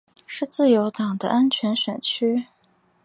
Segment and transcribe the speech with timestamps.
[0.25, 2.47] 是自由党的安全选区。